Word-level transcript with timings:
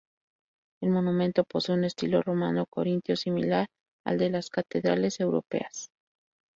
El 0.81 0.89
monumento 0.89 1.43
posee 1.43 1.75
un 1.75 1.83
estilo 1.83 2.23
romano-corintio, 2.23 3.15
similar 3.15 3.67
al 4.03 4.17
de 4.17 4.31
las 4.31 4.49
catedrales 4.49 5.19
europeas. 5.19 5.91